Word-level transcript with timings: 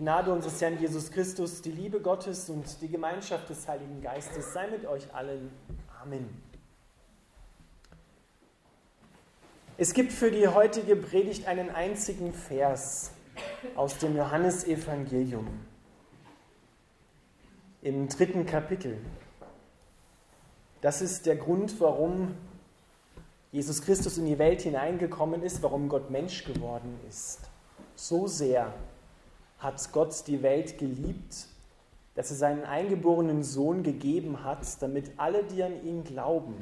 Gnade 0.00 0.32
unseres 0.32 0.58
Herrn 0.62 0.80
Jesus 0.80 1.10
Christus, 1.10 1.60
die 1.60 1.72
Liebe 1.72 2.00
Gottes 2.00 2.48
und 2.48 2.80
die 2.80 2.88
Gemeinschaft 2.88 3.50
des 3.50 3.68
Heiligen 3.68 4.00
Geistes 4.00 4.54
sei 4.54 4.66
mit 4.68 4.86
euch 4.86 5.14
allen. 5.14 5.50
Amen. 6.00 6.26
Es 9.76 9.92
gibt 9.92 10.10
für 10.12 10.30
die 10.30 10.48
heutige 10.48 10.96
Predigt 10.96 11.46
einen 11.46 11.68
einzigen 11.68 12.32
Vers 12.32 13.10
aus 13.76 13.98
dem 13.98 14.16
Johannesevangelium 14.16 15.46
im 17.82 18.08
dritten 18.08 18.46
Kapitel. 18.46 18.96
Das 20.80 21.02
ist 21.02 21.26
der 21.26 21.36
Grund, 21.36 21.78
warum 21.78 22.36
Jesus 23.52 23.82
Christus 23.82 24.16
in 24.16 24.24
die 24.24 24.38
Welt 24.38 24.62
hineingekommen 24.62 25.42
ist, 25.42 25.62
warum 25.62 25.90
Gott 25.90 26.10
Mensch 26.10 26.44
geworden 26.44 26.98
ist. 27.06 27.40
So 27.96 28.26
sehr 28.26 28.72
hat 29.60 29.92
Gott 29.92 30.26
die 30.26 30.42
Welt 30.42 30.78
geliebt, 30.78 31.46
dass 32.14 32.30
er 32.30 32.36
seinen 32.36 32.64
eingeborenen 32.64 33.44
Sohn 33.44 33.82
gegeben 33.82 34.42
hat, 34.42 34.82
damit 34.82 35.12
alle, 35.16 35.44
die 35.44 35.62
an 35.62 35.84
ihn 35.84 36.02
glauben, 36.02 36.54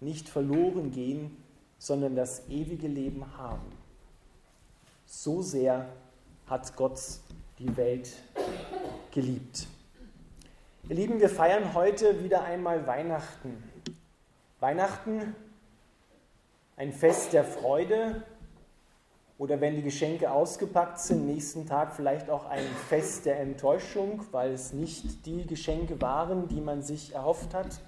nicht 0.00 0.28
verloren 0.28 0.90
gehen, 0.90 1.36
sondern 1.78 2.16
das 2.16 2.48
ewige 2.48 2.88
Leben 2.88 3.24
haben. 3.36 3.72
So 5.06 5.42
sehr 5.42 5.88
hat 6.46 6.74
Gott 6.76 6.98
die 7.58 7.76
Welt 7.76 8.10
geliebt. 9.10 9.66
Ihr 10.88 10.96
Lieben, 10.96 11.20
wir 11.20 11.30
feiern 11.30 11.72
heute 11.74 12.22
wieder 12.22 12.44
einmal 12.44 12.86
Weihnachten. 12.86 13.62
Weihnachten, 14.60 15.34
ein 16.76 16.92
Fest 16.92 17.32
der 17.32 17.44
Freude, 17.44 18.22
oder 19.36 19.60
wenn 19.60 19.74
die 19.74 19.82
Geschenke 19.82 20.30
ausgepackt 20.30 21.00
sind, 21.00 21.26
nächsten 21.26 21.66
Tag 21.66 21.94
vielleicht 21.94 22.30
auch 22.30 22.46
ein 22.46 22.64
Fest 22.88 23.26
der 23.26 23.40
Enttäuschung, 23.40 24.22
weil 24.30 24.52
es 24.52 24.72
nicht 24.72 25.26
die 25.26 25.44
Geschenke 25.46 26.00
waren, 26.00 26.46
die 26.48 26.60
man 26.60 26.82
sich 26.82 27.14
erhofft 27.14 27.52
hat, 27.52 27.80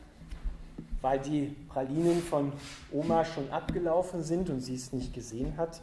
weil 1.02 1.20
die 1.20 1.54
Pralinen 1.68 2.20
von 2.20 2.52
Oma 2.90 3.24
schon 3.24 3.50
abgelaufen 3.50 4.24
sind 4.24 4.50
und 4.50 4.60
sie 4.60 4.74
es 4.74 4.92
nicht 4.92 5.14
gesehen 5.14 5.56
hat. 5.56 5.80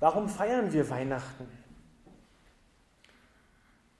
Warum 0.00 0.28
feiern 0.28 0.72
wir 0.72 0.88
Weihnachten? 0.88 1.46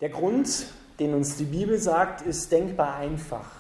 Der 0.01 0.11
Grund, 0.11 0.67
den 0.99 1.15
uns 1.15 1.37
die 1.37 1.45
Bibel 1.45 1.79
sagt, 1.79 2.23
ist 2.23 2.53
denkbar 2.53 2.97
einfach. 2.97 3.51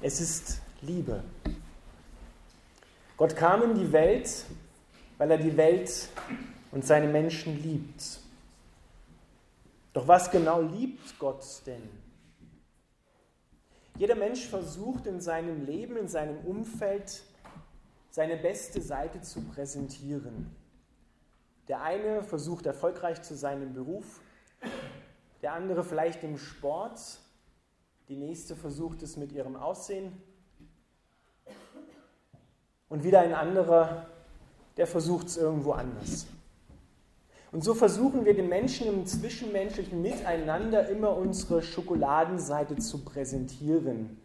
Es 0.00 0.20
ist 0.20 0.60
Liebe. 0.80 1.22
Gott 3.18 3.34
kam 3.34 3.64
in 3.64 3.74
die 3.74 3.90
Welt, 3.90 4.46
weil 5.18 5.32
er 5.32 5.38
die 5.38 5.56
Welt 5.56 6.08
und 6.70 6.86
seine 6.86 7.08
Menschen 7.08 7.60
liebt. 7.60 8.20
Doch 9.92 10.06
was 10.06 10.30
genau 10.30 10.60
liebt 10.60 11.18
Gott 11.18 11.44
denn? 11.66 11.82
Jeder 13.96 14.14
Mensch 14.14 14.46
versucht 14.46 15.06
in 15.08 15.20
seinem 15.20 15.66
Leben, 15.66 15.96
in 15.96 16.06
seinem 16.06 16.38
Umfeld, 16.46 17.24
seine 18.10 18.36
beste 18.36 18.80
Seite 18.80 19.20
zu 19.20 19.40
präsentieren. 19.40 20.54
Der 21.66 21.82
eine 21.82 22.22
versucht 22.22 22.66
erfolgreich 22.66 23.20
zu 23.22 23.34
sein 23.34 23.60
im 23.60 23.74
Beruf, 23.74 24.20
der 25.42 25.54
andere 25.54 25.82
vielleicht 25.82 26.22
im 26.22 26.38
Sport, 26.38 27.00
die 28.08 28.16
nächste 28.16 28.54
versucht 28.54 29.02
es 29.02 29.16
mit 29.16 29.32
ihrem 29.32 29.56
Aussehen, 29.56 30.12
und 32.88 33.04
wieder 33.04 33.20
ein 33.20 33.34
anderer, 33.34 34.06
der 34.76 34.86
versucht 34.86 35.28
es 35.28 35.36
irgendwo 35.36 35.72
anders. 35.72 36.26
Und 37.50 37.64
so 37.64 37.74
versuchen 37.74 38.24
wir 38.24 38.34
den 38.34 38.48
Menschen 38.48 38.86
im 38.86 39.06
zwischenmenschlichen 39.06 40.02
Miteinander 40.02 40.88
immer 40.88 41.16
unsere 41.16 41.62
Schokoladenseite 41.62 42.76
zu 42.76 43.04
präsentieren, 43.04 44.18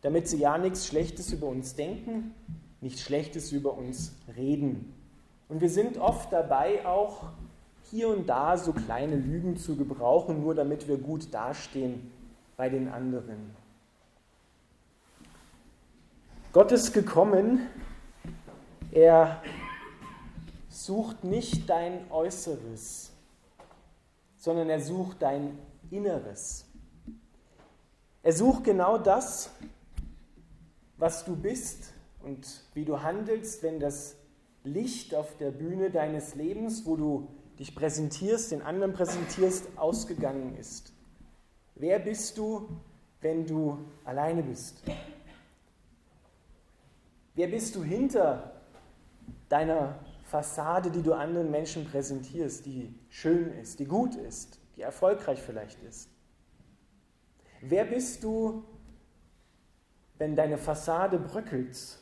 damit 0.00 0.28
sie 0.28 0.38
ja 0.38 0.56
nichts 0.56 0.86
Schlechtes 0.86 1.32
über 1.32 1.46
uns 1.48 1.74
denken, 1.74 2.34
nichts 2.80 3.02
Schlechtes 3.02 3.52
über 3.52 3.74
uns 3.76 4.12
reden. 4.36 4.94
Und 5.48 5.60
wir 5.60 5.70
sind 5.70 5.98
oft 5.98 6.32
dabei, 6.32 6.86
auch 6.86 7.24
hier 7.90 8.08
und 8.08 8.26
da 8.26 8.56
so 8.56 8.72
kleine 8.72 9.16
Lügen 9.16 9.56
zu 9.56 9.76
gebrauchen, 9.76 10.40
nur 10.40 10.54
damit 10.54 10.88
wir 10.88 10.96
gut 10.96 11.32
dastehen 11.32 12.10
bei 12.56 12.68
den 12.68 12.88
anderen. 12.88 13.54
Gott 16.52 16.72
ist 16.72 16.94
gekommen, 16.94 17.60
er 18.96 19.42
sucht 20.70 21.22
nicht 21.22 21.68
dein 21.68 22.10
Äußeres, 22.10 23.12
sondern 24.38 24.70
er 24.70 24.80
sucht 24.80 25.20
dein 25.20 25.58
Inneres. 25.90 26.64
Er 28.22 28.32
sucht 28.32 28.64
genau 28.64 28.96
das, 28.96 29.50
was 30.96 31.26
du 31.26 31.36
bist 31.36 31.92
und 32.22 32.62
wie 32.72 32.86
du 32.86 33.02
handelst, 33.02 33.62
wenn 33.62 33.80
das 33.80 34.16
Licht 34.64 35.14
auf 35.14 35.36
der 35.36 35.50
Bühne 35.50 35.90
deines 35.90 36.34
Lebens, 36.34 36.86
wo 36.86 36.96
du 36.96 37.28
dich 37.58 37.74
präsentierst, 37.74 38.50
den 38.50 38.62
anderen 38.62 38.94
präsentierst, 38.94 39.76
ausgegangen 39.76 40.56
ist. 40.56 40.94
Wer 41.74 41.98
bist 41.98 42.38
du, 42.38 42.66
wenn 43.20 43.46
du 43.46 43.78
alleine 44.06 44.42
bist? 44.42 44.82
Wer 47.34 47.48
bist 47.48 47.76
du 47.76 47.84
hinter 47.84 48.55
deiner 49.48 49.98
Fassade, 50.24 50.90
die 50.90 51.02
du 51.02 51.12
anderen 51.12 51.50
Menschen 51.50 51.84
präsentierst, 51.84 52.66
die 52.66 52.94
schön 53.08 53.52
ist, 53.54 53.78
die 53.78 53.84
gut 53.84 54.14
ist, 54.16 54.58
die 54.76 54.82
erfolgreich 54.82 55.40
vielleicht 55.40 55.82
ist? 55.84 56.10
Wer 57.60 57.84
bist 57.84 58.24
du, 58.24 58.64
wenn 60.18 60.34
deine 60.34 60.58
Fassade 60.58 61.18
bröckelt, 61.18 61.98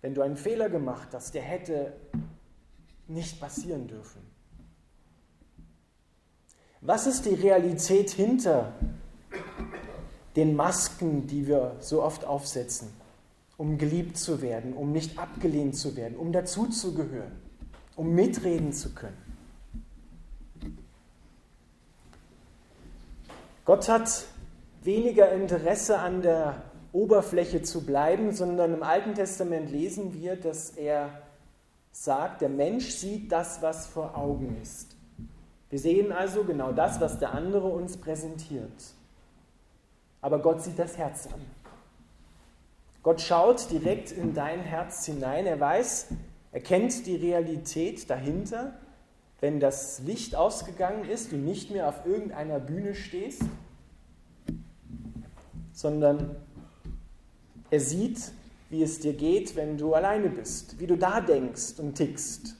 wenn 0.00 0.14
du 0.14 0.22
einen 0.22 0.36
Fehler 0.36 0.70
gemacht 0.70 1.08
hast, 1.12 1.34
der 1.34 1.42
hätte 1.42 1.92
nicht 3.06 3.40
passieren 3.40 3.86
dürfen? 3.86 4.22
Was 6.80 7.06
ist 7.06 7.26
die 7.26 7.34
Realität 7.34 8.10
hinter 8.10 8.72
den 10.36 10.54
Masken, 10.54 11.26
die 11.26 11.46
wir 11.46 11.76
so 11.80 12.02
oft 12.02 12.24
aufsetzen? 12.24 12.97
Um 13.58 13.76
geliebt 13.76 14.16
zu 14.16 14.40
werden, 14.40 14.72
um 14.72 14.92
nicht 14.92 15.18
abgelehnt 15.18 15.76
zu 15.76 15.96
werden, 15.96 16.16
um 16.16 16.32
dazuzugehören, 16.32 17.32
um 17.96 18.14
mitreden 18.14 18.72
zu 18.72 18.94
können. 18.94 19.18
Gott 23.66 23.88
hat 23.90 24.24
weniger 24.82 25.30
Interesse 25.32 25.98
an 25.98 26.22
der 26.22 26.62
Oberfläche 26.92 27.60
zu 27.60 27.84
bleiben, 27.84 28.32
sondern 28.32 28.72
im 28.72 28.82
Alten 28.82 29.14
Testament 29.14 29.70
lesen 29.70 30.14
wir, 30.14 30.36
dass 30.36 30.70
er 30.70 31.10
sagt, 31.90 32.40
der 32.40 32.48
Mensch 32.48 32.90
sieht 32.90 33.30
das, 33.30 33.60
was 33.60 33.86
vor 33.86 34.16
Augen 34.16 34.56
ist. 34.62 34.96
Wir 35.68 35.78
sehen 35.78 36.12
also 36.12 36.44
genau 36.44 36.72
das, 36.72 37.00
was 37.00 37.18
der 37.18 37.34
andere 37.34 37.66
uns 37.66 37.98
präsentiert. 37.98 38.94
Aber 40.20 40.38
Gott 40.38 40.62
sieht 40.62 40.78
das 40.78 40.96
Herz 40.96 41.26
an. 41.26 41.40
Gott 43.02 43.20
schaut 43.20 43.70
direkt 43.70 44.10
in 44.10 44.34
dein 44.34 44.60
Herz 44.60 45.06
hinein. 45.06 45.46
Er 45.46 45.60
weiß, 45.60 46.08
er 46.52 46.60
kennt 46.60 47.06
die 47.06 47.16
Realität 47.16 48.10
dahinter. 48.10 48.78
Wenn 49.40 49.60
das 49.60 50.00
Licht 50.00 50.34
ausgegangen 50.34 51.08
ist, 51.08 51.30
du 51.30 51.36
nicht 51.36 51.70
mehr 51.70 51.88
auf 51.88 52.04
irgendeiner 52.04 52.58
Bühne 52.58 52.94
stehst, 52.94 53.42
sondern 55.72 56.36
er 57.70 57.80
sieht, 57.80 58.32
wie 58.68 58.82
es 58.82 58.98
dir 58.98 59.12
geht, 59.12 59.54
wenn 59.54 59.78
du 59.78 59.94
alleine 59.94 60.28
bist, 60.28 60.80
wie 60.80 60.88
du 60.88 60.96
da 60.96 61.20
denkst 61.20 61.78
und 61.78 61.94
tickst, 61.94 62.56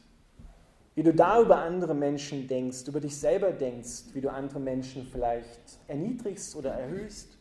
wie 0.94 1.02
du 1.02 1.12
da 1.12 1.41
über 1.41 1.58
andere 1.58 1.94
Menschen 1.94 2.46
denkst, 2.46 2.87
über 2.87 3.00
dich 3.00 3.17
selber 3.17 3.50
denkst, 3.50 4.14
wie 4.14 4.20
du 4.20 4.31
andere 4.31 4.61
Menschen 4.61 5.05
vielleicht 5.11 5.61
erniedrigst 5.88 6.55
oder 6.55 6.70
erhöhst 6.70 7.38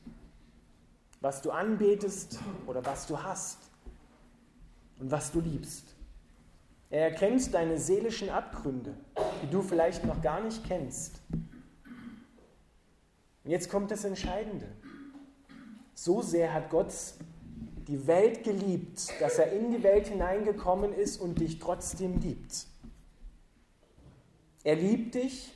was 1.22 1.42
du 1.42 1.52
anbetest 1.52 2.40
oder 2.66 2.86
was 2.86 3.08
du 3.08 3.22
hast 3.22 3.60
und 5.00 5.12
was 5.12 5.32
du 5.32 5.40
liebst. 5.40 5.96
Er 6.90 7.10
erkennt 7.10 7.54
deine 7.54 7.78
seelischen 7.78 8.30
Abgründe, 8.30 8.96
die 9.44 9.50
du 9.50 9.62
vielleicht 9.62 10.06
noch 10.06 10.22
gar 10.22 10.42
nicht 10.42 10.64
kennst. 10.66 11.22
Und 13.44 13.52
jetzt 13.52 13.70
kommt 13.70 13.92
das 13.92 14.04
Entscheidende. 14.04 14.68
So 15.94 16.22
sehr 16.22 16.54
hat 16.54 16.70
Gott 16.70 16.94
die 17.88 18.06
Welt 18.08 18.44
geliebt, 18.44 19.10
dass 19.20 19.40
er 19.40 19.52
in 19.52 19.72
die 19.72 19.84
Welt 19.84 20.08
hineingekommen 20.08 20.94
ist 20.94 21.20
und 21.20 21.40
dich 21.40 21.60
trotzdem 21.60 22.20
liebt. 22.20 22.68
Er 24.64 24.76
liebt 24.76 25.16
dich. 25.16 25.54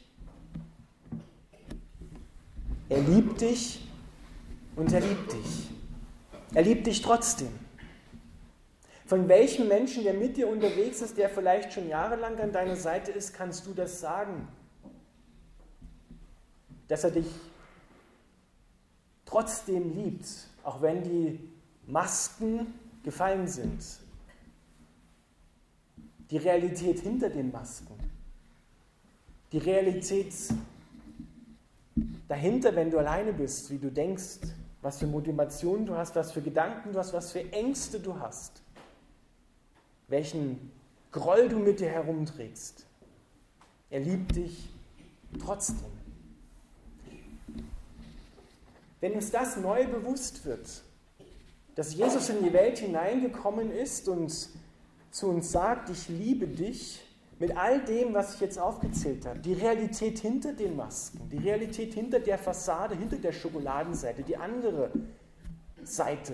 Er 2.89 3.01
liebt 3.01 3.41
dich 3.41 3.90
und 4.75 4.91
er 4.94 5.01
liebt 5.01 5.33
dich. 5.33 5.69
Er 6.53 6.63
liebt 6.63 6.88
dich 6.88 7.01
trotzdem. 7.01 7.50
Von 9.06 9.27
welchem 9.27 9.68
Menschen, 9.68 10.03
der 10.03 10.13
mit 10.13 10.38
dir 10.38 10.47
unterwegs 10.47 11.01
ist, 11.01 11.18
der 11.18 11.29
vielleicht 11.29 11.73
schon 11.73 11.89
jahrelang 11.89 12.39
an 12.39 12.51
deiner 12.51 12.77
Seite 12.77 13.12
ist, 13.12 13.33
kannst 13.33 13.68
du 13.68 13.73
das 13.73 14.00
sagen? 14.00 14.47
Dass 16.88 17.03
er 17.03 17.12
dich 17.12 17.27
trotzdem 19.25 19.95
liebt, 19.95 20.27
auch 20.63 20.81
wenn 20.81 21.03
die 21.03 21.39
Masken 21.88 22.73
gefallen 23.03 23.47
sind. 23.47 23.83
Die 26.29 26.38
Realität 26.38 27.00
hinter 27.00 27.29
den 27.29 27.51
Masken. 27.51 27.95
Die 29.51 29.57
Realität 29.57 30.33
dahinter, 32.29 32.73
wenn 32.75 32.89
du 32.89 32.97
alleine 32.97 33.33
bist, 33.33 33.69
wie 33.69 33.77
du 33.77 33.91
denkst, 33.91 34.39
was 34.81 34.98
für 34.98 35.07
Motivationen 35.07 35.86
du 35.86 35.95
hast, 35.95 36.16
was 36.16 36.31
für 36.31 36.42
Gedanken 36.42 36.94
du 36.94 37.00
hast, 37.00 37.13
was 37.13 37.31
für 37.31 37.51
Ängste 37.51 38.00
du 38.00 38.19
hast, 38.19 38.62
welchen 40.07 40.72
Groll 41.12 41.50
du 41.50 41.60
mit 41.60 41.80
dir 41.80 41.89
herumträgst. 41.89 42.86
Er 43.89 44.00
liebt 44.00 44.36
dich 44.38 44.69
trotzdem. 45.44 45.92
Wenn 49.01 49.13
uns 49.13 49.30
das 49.31 49.57
neu 49.57 49.88
bewusst 49.88 50.45
wird, 50.45 50.83
dass 51.75 51.94
Jesus 51.94 52.30
in 52.30 52.44
die 52.44 52.54
Welt 52.54 52.78
hineingekommen 52.78 53.72
ist 53.72 54.07
und 54.07 54.50
zu 55.12 55.28
uns 55.28 55.51
sagt, 55.51 55.89
ich 55.89 56.07
liebe 56.07 56.48
dich, 56.48 57.01
mit 57.41 57.57
all 57.57 57.83
dem, 57.83 58.13
was 58.13 58.35
ich 58.35 58.41
jetzt 58.41 58.59
aufgezählt 58.59 59.25
habe, 59.25 59.39
die 59.39 59.53
Realität 59.53 60.19
hinter 60.19 60.53
den 60.53 60.75
Masken, 60.75 61.27
die 61.27 61.39
Realität 61.39 61.91
hinter 61.95 62.19
der 62.19 62.38
Fassade, 62.38 62.93
hinter 62.93 63.15
der 63.15 63.31
Schokoladenseite, 63.31 64.21
die 64.21 64.38
andere 64.38 64.91
Seite, 65.83 66.33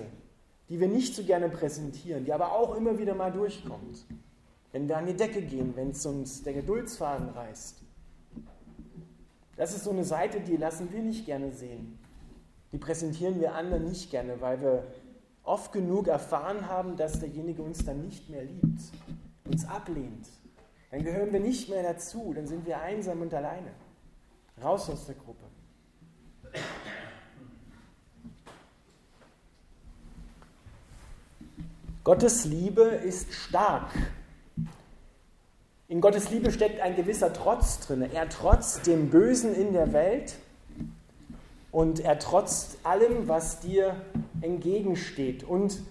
die 0.67 0.77
wir 0.77 0.89
nicht 0.89 1.15
so 1.15 1.23
gerne 1.23 1.47
präsentieren, 1.47 2.25
die 2.25 2.33
aber 2.33 2.51
auch 2.51 2.75
immer 2.75 2.99
wieder 2.99 3.15
mal 3.15 3.31
durchkommt. 3.31 4.05
Wenn 4.73 4.89
wir 4.89 4.97
an 4.97 5.05
die 5.05 5.13
Decke 5.13 5.41
gehen, 5.41 5.71
wenn 5.77 5.91
es 5.91 6.05
uns 6.05 6.43
der 6.43 6.51
Geduldsfaden 6.51 7.29
reißt. 7.29 7.77
Das 9.55 9.73
ist 9.73 9.85
so 9.85 9.91
eine 9.91 10.03
Seite, 10.03 10.41
die 10.41 10.57
lassen 10.57 10.91
wir 10.91 11.01
nicht 11.01 11.25
gerne 11.25 11.53
sehen. 11.53 11.97
Die 12.73 12.77
präsentieren 12.77 13.39
wir 13.39 13.55
anderen 13.55 13.85
nicht 13.85 14.11
gerne, 14.11 14.41
weil 14.41 14.61
wir 14.61 14.83
oft 15.43 15.71
genug 15.71 16.09
erfahren 16.09 16.67
haben, 16.67 16.97
dass 16.97 17.21
derjenige 17.21 17.61
uns 17.61 17.85
dann 17.85 18.01
nicht 18.01 18.29
mehr 18.29 18.43
liebt, 18.43 18.81
uns 19.45 19.63
ablehnt, 19.63 20.27
dann 20.91 21.03
gehören 21.03 21.33
wir 21.33 21.39
nicht 21.39 21.69
mehr 21.69 21.83
dazu, 21.83 22.33
dann 22.33 22.47
sind 22.47 22.65
wir 22.65 22.79
einsam 22.79 23.21
und 23.21 23.33
alleine. 23.33 23.71
Raus 24.63 24.89
aus 24.89 25.05
der 25.05 25.15
Gruppe. 25.15 25.43
Gottes 32.03 32.45
Liebe 32.45 32.83
ist 32.83 33.33
stark. 33.33 33.91
In 35.89 35.99
Gottes 35.99 36.29
Liebe 36.29 36.51
steckt 36.51 36.79
ein 36.79 36.95
gewisser 36.95 37.33
Trotz 37.33 37.79
drin. 37.79 38.01
Er 38.01 38.29
trotzt 38.29 38.87
dem 38.87 39.09
Bösen 39.09 39.53
in 39.53 39.73
der 39.73 39.91
Welt 39.91 40.35
und 41.71 41.99
er 41.99 42.17
trotzt 42.17 42.77
allem, 42.83 43.27
was 43.27 43.59
dir 43.59 43.95
entgegensteht. 44.41 45.43
Und 45.43 45.81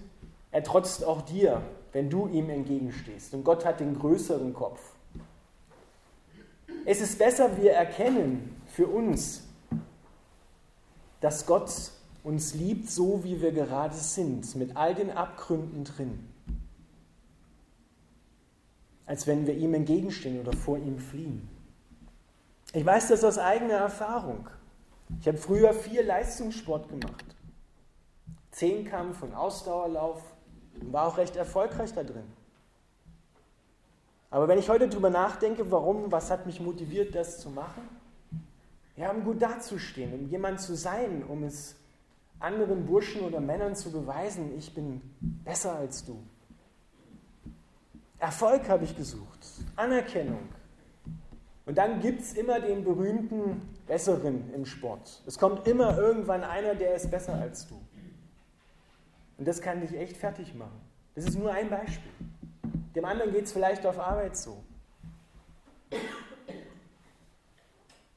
er 0.53 0.63
trotzt 0.63 1.05
auch 1.05 1.21
dir, 1.23 1.63
wenn 1.97 2.11
du 2.11 2.29
ihm 2.29 2.51
entgegenstehst. 2.51 3.33
Und 3.33 3.43
Gott 3.43 3.65
hat 3.65 3.81
den 3.81 3.99
größeren 3.99 4.53
Kopf. 4.53 4.93
Es 6.85 7.01
ist 7.01 7.19
besser, 7.19 7.57
wir 7.57 7.73
erkennen 7.73 8.55
für 8.67 8.87
uns, 8.87 9.45
dass 11.23 11.47
Gott 11.47 11.71
uns 12.23 12.53
liebt, 12.53 12.91
so 12.91 13.25
wie 13.25 13.41
wir 13.41 13.51
gerade 13.51 13.95
sind, 13.95 14.57
mit 14.57 14.77
all 14.77 14.95
den 14.95 15.11
Abgründen 15.11 15.85
drin, 15.85 16.29
als 19.07 19.27
wenn 19.27 19.47
wir 19.47 19.55
ihm 19.55 19.73
entgegenstehen 19.73 20.39
oder 20.39 20.53
vor 20.53 20.77
ihm 20.77 20.99
fliehen. 20.99 21.49
Ich 22.75 22.85
weiß 22.85 23.09
das 23.09 23.25
aus 23.25 23.39
eigener 23.39 23.79
Erfahrung. 23.79 24.51
Ich 25.19 25.27
habe 25.29 25.39
früher 25.39 25.73
viel 25.73 26.03
Leistungssport 26.03 26.91
gemacht. 26.91 27.25
Zehnkampf 28.51 29.23
und 29.23 29.33
Ausdauerlauf, 29.33 30.36
und 30.81 30.93
war 30.93 31.07
auch 31.07 31.19
recht 31.19 31.37
erfolgreich 31.37 31.93
da 31.93 32.03
drin. 32.03 32.25
Aber 34.31 34.49
wenn 34.49 34.59
ich 34.59 34.69
heute 34.69 34.89
darüber 34.89 35.11
nachdenke, 35.11 35.71
warum, 35.71 36.11
was 36.11 36.31
hat 36.31 36.47
mich 36.47 36.61
motiviert, 36.61 37.15
das 37.15 37.41
zu 37.41 37.51
machen? 37.51 37.83
Ja, 38.97 39.11
um 39.11 39.25
gut 39.25 39.41
dazustehen, 39.41 40.13
um 40.13 40.29
jemand 40.29 40.61
zu 40.61 40.75
sein, 40.75 41.23
um 41.29 41.45
es 41.45 41.77
anderen 42.39 42.87
Burschen 42.87 43.23
oder 43.23 43.41
Männern 43.41 43.77
zu 43.77 43.93
beweisen, 43.93 44.57
ich 44.57 44.75
bin 44.75 45.01
besser 45.21 45.77
als 45.77 46.05
du. 46.05 46.19
Erfolg 48.19 48.69
habe 48.69 48.85
ich 48.85 48.97
gesucht, 48.97 49.39
Anerkennung. 49.77 50.49
Und 51.67 51.77
dann 51.79 52.01
gibt 52.01 52.21
es 52.21 52.35
immer 52.35 52.61
den 52.61 52.85
berühmten 52.85 53.75
Besseren 53.87 54.53
im 54.55 54.65
Sport. 54.65 55.23
Es 55.27 55.39
kommt 55.39 55.67
immer 55.67 55.99
irgendwann 55.99 56.45
einer, 56.45 56.75
der 56.75 56.95
ist 56.95 57.11
besser 57.11 57.35
als 57.35 57.67
du. 57.67 57.75
Und 59.39 59.47
das 59.47 59.61
kann 59.61 59.81
dich 59.81 59.95
echt 59.95 60.17
fertig 60.17 60.55
machen. 60.55 60.81
Das 61.15 61.25
ist 61.25 61.39
nur 61.39 61.53
ein 61.53 61.69
Beispiel. 61.69 62.13
Dem 62.95 63.05
anderen 63.05 63.33
geht 63.33 63.45
es 63.45 63.53
vielleicht 63.53 63.85
auf 63.85 63.99
Arbeit 63.99 64.37
so. 64.37 64.63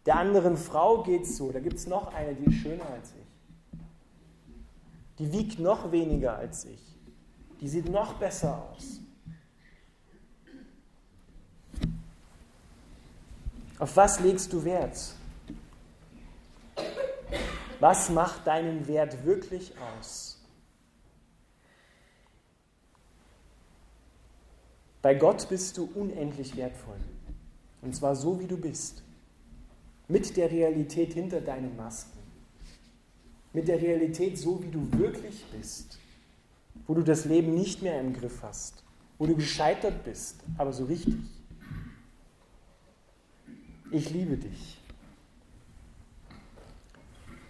Der 0.05 0.15
anderen 0.15 0.57
Frau 0.57 1.03
geht 1.03 1.23
es 1.23 1.37
so. 1.37 1.51
Da 1.51 1.59
gibt 1.59 1.75
es 1.75 1.87
noch 1.87 2.13
eine, 2.13 2.33
die 2.33 2.45
ist 2.45 2.61
schöner 2.61 2.85
als 2.85 3.11
ich. 3.11 3.29
Die 5.19 5.31
wiegt 5.31 5.59
noch 5.59 5.91
weniger 5.91 6.37
als 6.37 6.65
ich. 6.65 6.81
Die 7.59 7.67
sieht 7.67 7.89
noch 7.89 8.13
besser 8.13 8.69
aus. 8.71 9.01
Auf 13.77 13.95
was 13.95 14.19
legst 14.19 14.51
du 14.51 14.63
Wert? 14.63 14.97
Was 17.79 18.09
macht 18.09 18.47
deinen 18.47 18.87
Wert 18.87 19.25
wirklich 19.25 19.73
aus? 19.97 20.38
Bei 25.01 25.13
Gott 25.13 25.47
bist 25.49 25.77
du 25.77 25.89
unendlich 25.95 26.57
wertvoll. 26.57 26.99
Und 27.81 27.95
zwar 27.95 28.15
so, 28.15 28.39
wie 28.39 28.47
du 28.47 28.57
bist. 28.57 29.01
Mit 30.07 30.35
der 30.35 30.51
Realität 30.51 31.13
hinter 31.13 31.39
deinen 31.39 31.75
Masken. 31.77 32.19
Mit 33.53 33.67
der 33.67 33.81
Realität 33.81 34.37
so, 34.37 34.61
wie 34.61 34.69
du 34.69 34.91
wirklich 34.97 35.45
bist. 35.55 35.97
Wo 36.87 36.93
du 36.93 37.03
das 37.03 37.25
Leben 37.25 37.53
nicht 37.53 37.81
mehr 37.81 37.99
im 37.99 38.13
Griff 38.13 38.43
hast. 38.43 38.83
Wo 39.17 39.25
du 39.25 39.35
gescheitert 39.35 40.03
bist, 40.03 40.41
aber 40.57 40.73
so 40.73 40.85
richtig. 40.85 41.15
Ich 43.91 44.09
liebe 44.09 44.37
dich. 44.37 44.77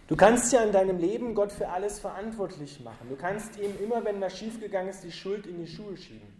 Du 0.07 0.15
kannst 0.15 0.51
ja 0.51 0.63
in 0.63 0.71
deinem 0.71 0.97
Leben 0.97 1.35
Gott 1.35 1.51
für 1.51 1.69
alles 1.69 1.99
verantwortlich 1.99 2.79
machen. 2.79 3.09
Du 3.09 3.15
kannst 3.15 3.57
ihm 3.57 3.71
immer, 3.83 4.03
wenn 4.05 4.19
was 4.19 4.37
schiefgegangen 4.37 4.89
ist, 4.89 5.03
die 5.03 5.11
Schuld 5.11 5.45
in 5.45 5.63
die 5.63 5.67
Schuhe 5.71 5.95
schieben. 5.97 6.38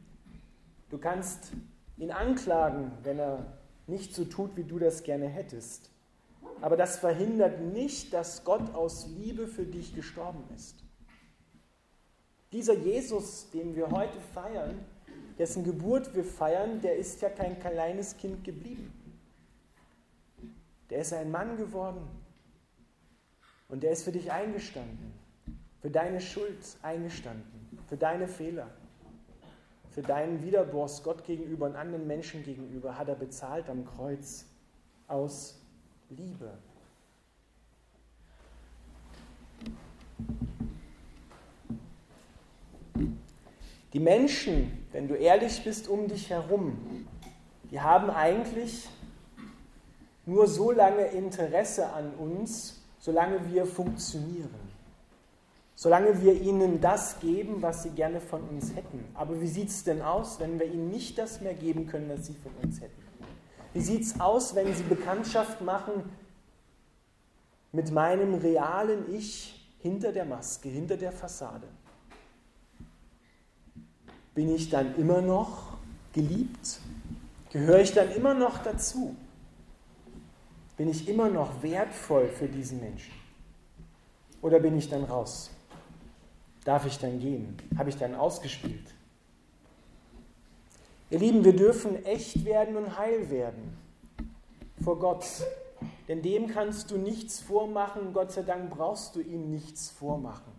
Du 0.89 0.97
kannst 0.97 1.51
ihn 1.97 2.11
anklagen, 2.11 2.91
wenn 3.03 3.19
er 3.19 3.59
nicht 3.87 4.13
so 4.13 4.25
tut, 4.25 4.55
wie 4.55 4.63
du 4.63 4.79
das 4.79 5.03
gerne 5.03 5.27
hättest. 5.27 5.91
Aber 6.61 6.77
das 6.77 6.97
verhindert 6.97 7.61
nicht, 7.61 8.13
dass 8.13 8.43
Gott 8.43 8.73
aus 8.73 9.07
Liebe 9.07 9.47
für 9.47 9.65
dich 9.65 9.95
gestorben 9.95 10.43
ist. 10.55 10.83
Dieser 12.51 12.73
Jesus, 12.73 13.49
den 13.51 13.75
wir 13.75 13.91
heute 13.91 14.19
feiern, 14.33 14.79
dessen 15.37 15.63
Geburt 15.63 16.15
wir 16.15 16.23
feiern, 16.23 16.81
der 16.81 16.97
ist 16.97 17.21
ja 17.21 17.29
kein 17.29 17.59
kleines 17.59 18.17
Kind 18.17 18.43
geblieben. 18.43 18.91
Der 20.89 21.01
ist 21.01 21.13
ein 21.13 21.29
Mann 21.29 21.57
geworden. 21.57 22.07
Und 23.67 23.83
der 23.83 23.91
ist 23.91 24.03
für 24.03 24.11
dich 24.11 24.31
eingestanden, 24.31 25.13
für 25.79 25.91
deine 25.91 26.19
Schuld 26.19 26.57
eingestanden, 26.81 27.79
für 27.87 27.97
deine 27.97 28.27
Fehler. 28.27 28.67
Für 29.89 30.01
deinen 30.03 30.43
Widerborst 30.43 31.03
Gott 31.03 31.23
gegenüber 31.23 31.65
und 31.65 31.75
anderen 31.75 32.05
Menschen 32.05 32.43
gegenüber 32.43 32.97
hat 32.97 33.07
er 33.07 33.15
bezahlt 33.15 33.69
am 33.69 33.85
Kreuz 33.85 34.45
aus 35.07 35.59
Liebe. 36.09 36.57
Die 43.93 43.99
Menschen, 43.99 44.85
wenn 44.91 45.07
du 45.07 45.15
ehrlich 45.15 45.63
bist, 45.63 45.87
um 45.87 46.07
dich 46.07 46.29
herum, 46.29 47.07
die 47.71 47.81
haben 47.81 48.11
eigentlich 48.11 48.87
nur 50.27 50.45
so 50.45 50.69
lange 50.71 51.05
Interesse 51.05 51.91
an 51.91 52.13
uns, 52.13 52.83
solange 52.99 53.51
wir 53.51 53.65
funktionieren 53.65 54.68
solange 55.79 56.21
wir 56.21 56.41
ihnen 56.41 56.81
das 56.81 57.19
geben, 57.21 57.61
was 57.61 57.83
sie 57.83 57.91
gerne 57.91 58.19
von 58.19 58.41
uns 58.41 58.75
hätten. 58.75 59.05
Aber 59.13 59.39
wie 59.39 59.47
sieht 59.47 59.69
es 59.69 59.85
denn 59.85 60.01
aus, 60.01 60.39
wenn 60.39 60.59
wir 60.59 60.65
ihnen 60.65 60.89
nicht 60.89 61.17
das 61.17 61.39
mehr 61.39 61.53
geben 61.53 61.87
können, 61.87 62.09
was 62.09 62.25
sie 62.25 62.35
von 62.35 62.51
uns 62.61 62.81
hätten? 62.81 63.01
Wie 63.73 63.81
sieht 63.81 64.01
es 64.01 64.19
aus, 64.19 64.55
wenn 64.55 64.73
sie 64.75 64.83
Bekanntschaft 64.83 65.61
machen 65.61 66.03
mit 67.71 67.91
meinem 67.91 68.33
realen 68.33 69.13
Ich 69.13 69.69
hinter 69.79 70.11
der 70.11 70.25
Maske, 70.25 70.67
hinter 70.67 70.97
der 70.97 71.13
Fassade? 71.13 71.67
bin 74.39 74.55
ich 74.55 74.69
dann 74.69 74.95
immer 74.95 75.21
noch 75.21 75.77
geliebt? 76.13 76.79
Gehöre 77.51 77.81
ich 77.81 77.93
dann 77.93 78.09
immer 78.11 78.33
noch 78.33 78.59
dazu? 78.59 79.13
Bin 80.77 80.89
ich 80.89 81.09
immer 81.09 81.27
noch 81.27 81.61
wertvoll 81.61 82.29
für 82.29 82.47
diesen 82.47 82.79
Menschen? 82.79 83.13
Oder 84.41 84.61
bin 84.61 84.77
ich 84.77 84.89
dann 84.89 85.03
raus? 85.03 85.51
Darf 86.69 86.85
ich 86.85 86.99
dann 86.99 87.17
gehen? 87.17 87.57
Habe 87.79 87.89
ich 87.89 87.97
dann 87.97 88.13
ausgespielt? 88.13 88.93
Ihr 91.09 91.17
Lieben, 91.17 91.43
wir 91.43 91.55
dürfen 91.55 92.05
echt 92.05 92.45
werden 92.45 92.77
und 92.77 92.95
heil 92.95 93.31
werden 93.31 93.75
vor 94.83 94.99
Gott. 94.99 95.25
Denn 96.07 96.21
dem 96.21 96.45
kannst 96.45 96.91
du 96.91 96.99
nichts 96.99 97.39
vormachen. 97.39 98.13
Gott 98.13 98.31
sei 98.31 98.43
Dank 98.43 98.69
brauchst 98.69 99.15
du 99.15 99.19
ihm 99.19 99.49
nichts 99.49 99.89
vormachen. 99.89 100.53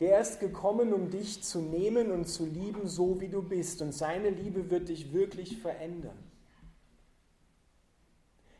Der 0.00 0.20
ist 0.20 0.40
gekommen, 0.40 0.94
um 0.94 1.10
dich 1.10 1.42
zu 1.42 1.58
nehmen 1.58 2.12
und 2.12 2.30
zu 2.30 2.46
lieben, 2.46 2.86
so 2.86 3.20
wie 3.20 3.28
du 3.28 3.42
bist. 3.42 3.82
Und 3.82 3.92
seine 3.92 4.30
Liebe 4.30 4.70
wird 4.70 4.88
dich 4.88 5.12
wirklich 5.12 5.58
verändern. 5.58 6.16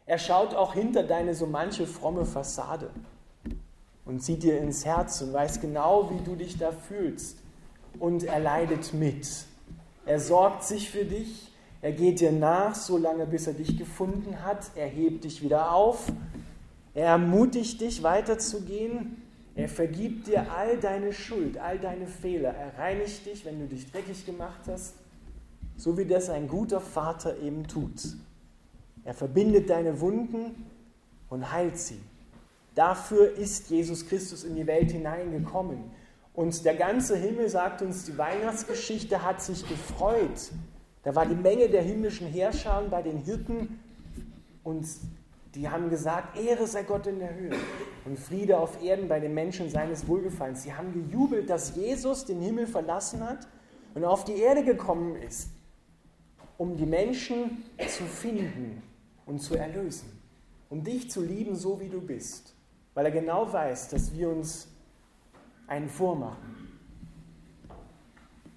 Er 0.05 0.19
schaut 0.19 0.55
auch 0.55 0.75
hinter 0.75 1.05
deine 1.05 1.35
so 1.35 1.47
manche 1.47 1.87
fromme 1.87 2.27
Fassade 2.27 2.91
und 4.05 4.23
sieht 4.23 4.43
dir 4.43 4.59
ins 4.59 4.85
Herz 4.85 5.21
und 5.21 5.33
weiß 5.33 5.61
genau, 5.61 6.11
wie 6.11 6.25
du 6.25 6.37
dich 6.37 6.59
da 6.59 6.73
fühlst. 6.73 7.39
Und 7.99 8.25
er 8.25 8.41
leidet 8.41 8.95
mit. 8.95 9.29
Er 10.07 10.19
sorgt 10.19 10.65
sich 10.65 10.91
für 10.91 11.05
dich. 11.05 11.53
Er 11.83 11.93
geht 11.93 12.21
dir 12.21 12.33
nach, 12.33 12.75
solange 12.75 13.27
bis 13.27 13.47
er 13.47 13.55
dich 13.55 13.77
gefunden 13.77 14.43
hat. 14.45 14.71
Er 14.75 14.87
hebt 14.87 15.25
dich 15.25 15.43
wieder 15.43 15.73
auf. 15.73 16.11
Er 16.95 17.07
ermutigt 17.07 17.81
dich 17.81 18.03
weiterzugehen. 18.03 19.23
Er 19.55 19.69
vergibt 19.69 20.29
dir 20.29 20.51
all 20.53 20.79
deine 20.79 21.13
Schuld, 21.13 21.59
all 21.59 21.79
deine 21.79 22.07
Fehler. 22.07 22.55
Er 22.55 22.79
reinigt 22.79 23.27
dich, 23.27 23.45
wenn 23.45 23.61
du 23.61 23.67
dich 23.67 23.91
dreckig 23.91 24.25
gemacht 24.25 24.63
hast, 24.67 24.95
so 25.77 25.99
wie 25.99 26.07
das 26.07 26.31
ein 26.31 26.49
guter 26.49 26.81
Vater 26.81 27.39
eben 27.39 27.67
tut. 27.67 28.17
Er 29.05 29.15
verbindet 29.15 29.69
deine 29.69 30.01
Wunden 30.01 30.67
und 31.29 31.53
heilt 31.53 31.79
sie. 31.79 32.01
Dafür 32.75 33.37
ist 33.37 33.71
Jesus 33.71 34.07
Christus 34.07 34.45
in 34.45 34.57
die 34.57 34.67
Welt 34.67 34.91
hineingekommen. 34.91 35.91
Und 36.35 36.65
der 36.65 36.75
ganze 36.75 37.17
Himmel, 37.17 37.49
sagt 37.49 37.83
uns 37.83 38.05
die 38.05 38.17
Weihnachtsgeschichte, 38.17 39.23
hat 39.23 39.43
sich 39.43 39.69
gefreut. 39.69 40.53
Da 41.03 41.15
war 41.15 41.27
die 41.27 41.35
Menge 41.35 41.69
der 41.69 41.83
himmlischen 41.83 42.27
Herrscher 42.27 42.83
bei 42.91 43.03
den 43.03 43.19
Hirten 43.19 43.81
und 44.63 44.87
die 45.55 45.69
haben 45.69 45.91
gesagt, 45.91 46.39
Ehre 46.39 46.67
sei 46.67 46.83
Gott 46.85 47.07
in 47.07 47.19
der 47.19 47.35
Höhe 47.35 47.55
und 48.07 48.19
Friede 48.19 48.59
auf 48.59 48.83
Erden 48.83 49.09
bei 49.09 49.21
den 49.21 49.35
Menschen 49.35 49.69
seines 49.69 50.09
Wohlgefallens. 50.09 50.63
Sie 50.63 50.73
haben 50.73 50.93
gejubelt, 50.95 51.51
dass 51.51 51.77
Jesus 51.77 52.25
den 52.25 52.41
Himmel 52.41 52.67
verlassen 52.67 53.23
hat 53.23 53.47
und 53.95 54.05
auf 54.05 54.25
die 54.25 54.37
Erde 54.37 54.65
gekommen 54.65 55.17
ist, 55.17 55.51
um 56.57 56.77
die 56.77 56.87
Menschen 56.87 57.65
zu 57.87 58.05
finden 58.05 58.83
und 59.27 59.41
zu 59.41 59.55
erlösen, 59.55 60.11
um 60.71 60.83
dich 60.83 61.11
zu 61.11 61.21
lieben, 61.21 61.55
so 61.55 61.79
wie 61.81 61.89
du 61.89 62.01
bist, 62.01 62.55
weil 62.95 63.07
er 63.07 63.13
genau 63.13 63.53
weiß, 63.53 63.89
dass 63.89 64.13
wir 64.13 64.29
uns 64.29 64.69
einen 65.67 65.89
vormachen. 65.89 66.63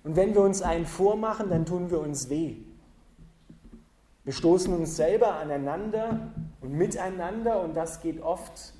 Und 0.03 0.15
wenn 0.15 0.33
wir 0.33 0.41
uns 0.41 0.61
einen 0.61 0.85
vormachen, 0.85 1.49
dann 1.49 1.65
tun 1.65 1.89
wir 1.89 1.99
uns 1.99 2.29
weh. 2.29 2.57
Wir 4.23 4.33
stoßen 4.33 4.73
uns 4.73 4.95
selber 4.95 5.35
aneinander 5.35 6.31
und 6.61 6.73
miteinander 6.73 7.61
und 7.61 7.75
das 7.75 8.01
geht 8.01 8.21
oft 8.21 8.73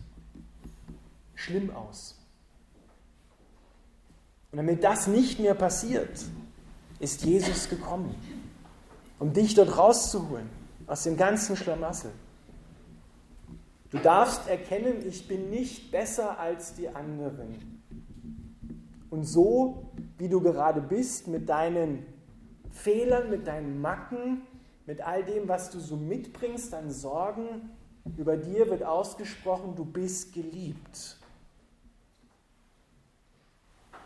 schlimm 1.35 1.73
aus. 1.75 2.19
Und 4.51 4.57
damit 4.57 4.83
das 4.83 5.07
nicht 5.07 5.39
mehr 5.39 5.53
passiert, 5.53 6.25
ist 6.99 7.23
Jesus 7.23 7.69
gekommen, 7.69 8.15
um 9.19 9.33
dich 9.33 9.53
dort 9.53 9.77
rauszuholen, 9.77 10.49
aus 10.87 11.03
dem 11.03 11.17
ganzen 11.17 11.55
Schlamassel. 11.55 12.11
Du 13.95 14.01
darfst 14.01 14.49
erkennen, 14.49 15.07
ich 15.07 15.25
bin 15.25 15.49
nicht 15.49 15.89
besser 15.89 16.37
als 16.37 16.73
die 16.73 16.89
anderen. 16.89 17.81
Und 19.09 19.23
so, 19.23 19.93
wie 20.17 20.27
du 20.27 20.41
gerade 20.41 20.81
bist, 20.81 21.29
mit 21.29 21.47
deinen 21.47 22.05
Fehlern, 22.71 23.29
mit 23.29 23.47
deinen 23.47 23.79
Macken, 23.79 24.41
mit 24.85 24.99
all 24.99 25.23
dem, 25.23 25.47
was 25.47 25.69
du 25.69 25.79
so 25.79 25.95
mitbringst 25.95 26.73
an 26.73 26.91
Sorgen, 26.91 27.69
über 28.17 28.35
dir 28.35 28.69
wird 28.69 28.83
ausgesprochen, 28.83 29.75
du 29.77 29.85
bist 29.85 30.33
geliebt. 30.33 31.15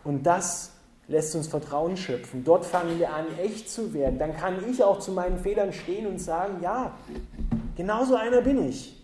Und 0.03 0.24
das 0.27 0.72
lässt 1.08 1.36
uns 1.36 1.48
Vertrauen 1.48 1.98
schöpfen. 1.98 2.43
Dort 2.43 2.63
fangen 2.63 3.00
wir 3.00 3.12
an, 3.12 3.25
echt 3.39 3.67
zu 3.67 3.91
werden. 3.96 4.19
Dann 4.19 4.38
kann 4.38 4.69
ich 4.69 4.84
auch 4.84 5.00
zu 5.00 5.13
meinen 5.13 5.39
Fehlern 5.39 5.74
stehen 5.74 6.05
und 6.05 6.19
sagen, 6.19 6.62
ja, 6.62 6.96
genauso 7.75 8.15
einer 8.15 8.41
bin 8.41 8.69
ich. 8.69 8.98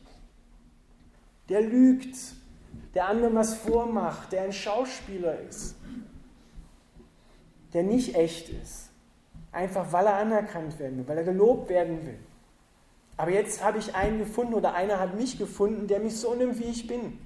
Der 1.49 1.61
lügt, 1.61 2.15
der 2.93 3.07
anderen 3.07 3.35
was 3.35 3.55
vormacht, 3.55 4.31
der 4.31 4.43
ein 4.43 4.53
Schauspieler 4.53 5.39
ist, 5.41 5.75
der 7.73 7.83
nicht 7.83 8.15
echt 8.15 8.49
ist. 8.49 8.89
Einfach 9.51 9.91
weil 9.91 10.05
er 10.05 10.15
anerkannt 10.15 10.79
werden 10.79 10.97
will, 10.97 11.07
weil 11.07 11.17
er 11.17 11.23
gelobt 11.23 11.69
werden 11.69 12.05
will. 12.05 12.19
Aber 13.17 13.31
jetzt 13.31 13.63
habe 13.63 13.77
ich 13.77 13.95
einen 13.95 14.19
gefunden 14.19 14.53
oder 14.53 14.73
einer 14.73 14.99
hat 14.99 15.15
mich 15.15 15.37
gefunden, 15.37 15.87
der 15.87 15.99
mich 15.99 16.17
so 16.17 16.35
nimmt, 16.35 16.59
wie 16.59 16.65
ich 16.65 16.87
bin. 16.87 17.17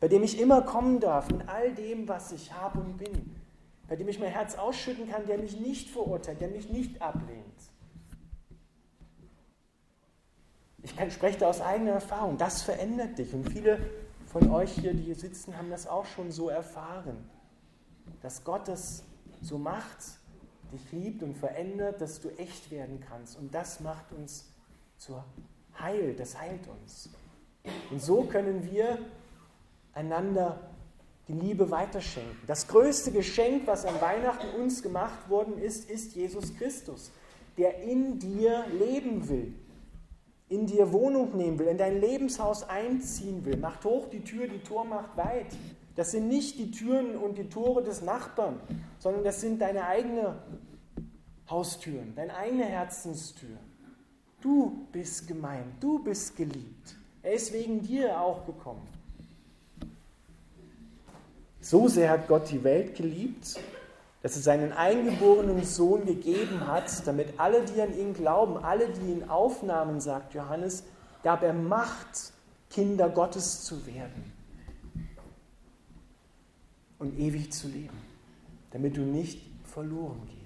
Bei 0.00 0.08
dem 0.08 0.22
ich 0.22 0.40
immer 0.40 0.62
kommen 0.62 1.00
darf 1.00 1.30
mit 1.30 1.48
all 1.48 1.74
dem, 1.74 2.06
was 2.06 2.32
ich 2.32 2.52
habe 2.52 2.80
und 2.80 2.98
bin. 2.98 3.34
Bei 3.88 3.96
dem 3.96 4.08
ich 4.08 4.20
mein 4.20 4.30
Herz 4.30 4.54
ausschütten 4.54 5.10
kann, 5.10 5.26
der 5.26 5.38
mich 5.38 5.58
nicht 5.58 5.88
verurteilt, 5.88 6.40
der 6.40 6.48
mich 6.48 6.68
nicht 6.68 7.00
ablehnt. 7.00 7.44
Ich 10.78 10.84
spreche 11.10 11.38
da 11.38 11.48
aus 11.48 11.60
eigener 11.60 11.92
Erfahrung. 11.92 12.38
Das 12.38 12.62
verändert 12.62 13.18
dich. 13.18 13.32
Und 13.34 13.50
viele 13.50 13.78
von 14.26 14.50
euch 14.50 14.72
hier, 14.72 14.94
die 14.94 15.02
hier 15.02 15.16
sitzen, 15.16 15.56
haben 15.56 15.70
das 15.70 15.86
auch 15.86 16.06
schon 16.06 16.30
so 16.30 16.48
erfahren. 16.48 17.28
Dass 18.22 18.44
Gott 18.44 18.68
das 18.68 19.04
so 19.40 19.58
macht 19.58 20.18
dich 20.72 20.92
liebt 20.92 21.22
und 21.22 21.36
verändert, 21.36 22.00
dass 22.00 22.20
du 22.20 22.28
echt 22.36 22.70
werden 22.70 23.00
kannst. 23.08 23.38
Und 23.38 23.54
das 23.54 23.80
macht 23.80 24.12
uns 24.12 24.46
zur 24.98 25.24
Heil, 25.78 26.14
das 26.14 26.38
heilt 26.38 26.66
uns. 26.68 27.10
Und 27.90 28.02
so 28.02 28.24
können 28.24 28.70
wir 28.70 28.98
einander 29.94 30.70
die 31.28 31.34
Liebe 31.34 31.70
weiterschenken. 31.70 32.38
Das 32.46 32.68
größte 32.68 33.12
Geschenk, 33.12 33.66
was 33.66 33.84
an 33.84 34.00
Weihnachten 34.00 34.48
uns 34.60 34.82
gemacht 34.82 35.28
worden 35.28 35.58
ist, 35.58 35.90
ist 35.90 36.14
Jesus 36.14 36.54
Christus, 36.56 37.10
der 37.56 37.82
in 37.82 38.18
dir 38.18 38.64
leben 38.78 39.28
will, 39.28 39.54
in 40.48 40.66
dir 40.66 40.92
Wohnung 40.92 41.36
nehmen 41.36 41.58
will, 41.58 41.66
in 41.66 41.78
dein 41.78 42.00
Lebenshaus 42.00 42.68
einziehen 42.68 43.44
will. 43.44 43.56
Macht 43.56 43.84
hoch 43.84 44.08
die 44.08 44.24
Tür, 44.24 44.46
die 44.46 44.60
Tor 44.60 44.84
macht 44.84 45.16
weit. 45.16 45.46
Das 45.94 46.12
sind 46.12 46.28
nicht 46.28 46.58
die 46.58 46.70
Türen 46.70 47.16
und 47.16 47.38
die 47.38 47.48
Tore 47.48 47.82
des 47.82 48.02
Nachbarn, 48.02 48.60
sondern 48.98 49.24
das 49.24 49.40
sind 49.40 49.60
deine 49.60 49.86
eigene 49.86 50.36
Haustüren, 51.50 52.12
deine 52.14 52.34
eigene 52.34 52.64
Herzenstür. 52.64 53.56
Du 54.40 54.86
bist 54.92 55.26
gemeint, 55.26 55.66
du 55.80 55.98
bist 55.98 56.36
geliebt. 56.36 56.94
Er 57.22 57.32
ist 57.32 57.52
wegen 57.52 57.82
dir 57.82 58.20
auch 58.20 58.46
gekommen. 58.46 58.86
So 61.60 61.88
sehr 61.88 62.10
hat 62.10 62.28
Gott 62.28 62.50
die 62.50 62.62
Welt 62.62 62.94
geliebt, 62.94 63.58
dass 64.28 64.36
er 64.36 64.42
seinen 64.42 64.74
eingeborenen 64.74 65.64
Sohn 65.64 66.04
gegeben 66.04 66.66
hat, 66.66 67.06
damit 67.06 67.40
alle, 67.40 67.64
die 67.64 67.80
an 67.80 67.98
ihn 67.98 68.12
glauben, 68.12 68.62
alle, 68.62 68.90
die 68.90 69.10
ihn 69.10 69.26
aufnahmen, 69.26 70.02
sagt 70.02 70.34
Johannes, 70.34 70.84
gab 71.22 71.42
er 71.42 71.54
Macht, 71.54 72.34
Kinder 72.68 73.08
Gottes 73.08 73.64
zu 73.64 73.86
werden 73.86 74.30
und 76.98 77.18
ewig 77.18 77.50
zu 77.52 77.68
leben, 77.68 77.96
damit 78.70 78.98
du 78.98 79.00
nicht 79.00 79.40
verloren 79.64 80.20
gehst. 80.26 80.37